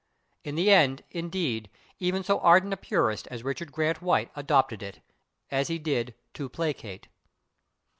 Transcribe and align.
In 0.43 0.55
the 0.55 0.71
end, 0.71 1.03
indeed, 1.11 1.69
even 1.99 2.23
so 2.23 2.39
ardent 2.39 2.73
a 2.73 2.77
purist 2.77 3.27
as 3.29 3.43
Richard 3.43 3.71
Grant 3.71 4.01
White 4.01 4.31
adopted 4.35 4.81
it, 4.81 4.99
as 5.51 5.67
he 5.67 5.77
did 5.77 6.15
/to 6.33 6.51
placate 6.51 7.07